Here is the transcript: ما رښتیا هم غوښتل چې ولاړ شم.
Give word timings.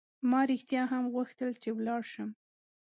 ما 0.29 0.41
رښتیا 0.51 0.83
هم 0.91 1.03
غوښتل 1.15 1.49
چې 1.61 1.69
ولاړ 1.77 2.01
شم. 2.13 2.29